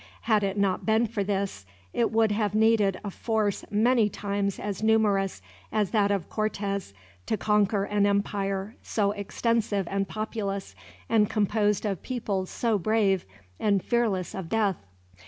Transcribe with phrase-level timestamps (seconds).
[0.21, 1.63] Had it not been for this,
[1.93, 6.95] it would have needed a force many times as numerous as that of Cortez
[7.27, 10.73] to conquer an empire so extensive and populous,
[11.07, 13.27] and composed of peoples so brave
[13.59, 14.77] and fearless of death.